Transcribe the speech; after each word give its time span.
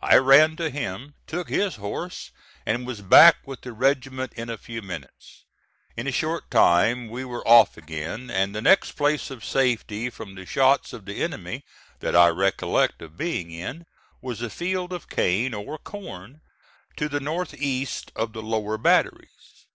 I 0.00 0.16
ran 0.16 0.56
to 0.56 0.70
him, 0.70 1.16
took 1.26 1.50
his 1.50 1.76
horse 1.76 2.30
and 2.64 2.86
was 2.86 3.02
back 3.02 3.46
with 3.46 3.60
the 3.60 3.74
regiment 3.74 4.32
in 4.32 4.48
a 4.48 4.56
few 4.56 4.80
minutes. 4.80 5.44
In 5.98 6.06
a 6.06 6.12
short 6.12 6.50
time 6.50 7.10
we 7.10 7.26
were 7.26 7.46
off 7.46 7.76
again; 7.76 8.30
and 8.30 8.54
the 8.54 8.62
next 8.62 8.92
place 8.92 9.30
of 9.30 9.44
safety 9.44 10.08
from 10.08 10.34
the 10.34 10.46
shots 10.46 10.94
of 10.94 11.04
the 11.04 11.22
enemy 11.22 11.62
that 12.00 12.16
I 12.16 12.28
recollect 12.28 13.02
of 13.02 13.18
being 13.18 13.50
in, 13.50 13.84
was 14.22 14.40
a 14.40 14.48
field 14.48 14.94
of 14.94 15.10
cane 15.10 15.52
or 15.52 15.76
corn 15.76 16.40
to 16.96 17.06
the 17.10 17.20
north 17.20 17.52
east 17.52 18.10
of 18.16 18.32
the 18.32 18.40
lower 18.42 18.78
batteries. 18.78 19.66